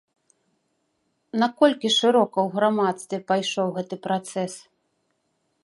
Наколькі 1.43 1.91
шырока 1.97 2.37
ў 2.47 2.55
грамадстве 2.57 3.17
пайшоў 3.33 3.67
гэты 3.77 3.95
працэс? 4.09 4.53